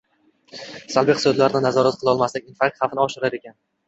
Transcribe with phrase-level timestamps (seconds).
[0.93, 3.55] Salbiy hissiyotlarini nazorat qilolmaslik infarkt xavfini oshirar ekan.